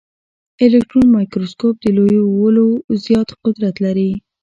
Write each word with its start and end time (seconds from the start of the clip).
الکټرون 0.65 1.07
مایکروسکوپ 1.15 1.75
د 1.81 1.85
لویولو 1.97 2.65
زیات 3.03 3.29
قدرت 3.43 3.75
لري. 3.85 4.11